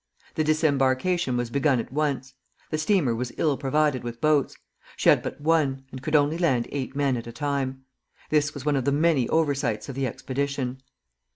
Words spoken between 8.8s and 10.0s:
the many oversights of